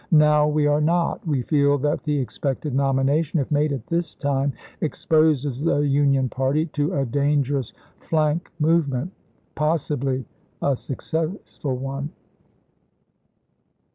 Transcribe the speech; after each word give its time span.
Now 0.09 0.47
we 0.47 0.65
are 0.65 0.81
not. 0.81 1.27
We 1.27 1.43
feel 1.43 1.77
that 1.77 2.01
the 2.03 2.17
expected 2.17 2.73
nomination, 2.73 3.39
if 3.39 3.51
made 3.51 3.71
at 3.71 3.85
this 3.85 4.15
time, 4.15 4.47
«New 4.49 4.53
York 4.55 4.59
exposes 4.81 5.63
the 5.63 5.77
Union 5.81 6.27
party 6.27 6.65
to 6.65 6.95
a 6.95 7.05
dangerous' 7.05 7.71
flank 7.99 8.49
June 8.59 8.69
e, 8.71 8.73
1864. 8.73 8.73
movement'— 8.73 9.13
possibly 9.53 10.25
a 10.59 10.75
successful 10.75 11.77
one." 11.77 12.09